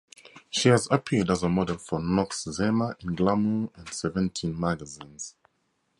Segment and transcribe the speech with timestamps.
[0.49, 5.35] She has appeared as a model for Noxzema in "Glamour" and "Seventeen" magazines.